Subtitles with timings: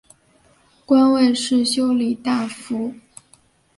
[0.83, 2.91] 官位是修理大夫。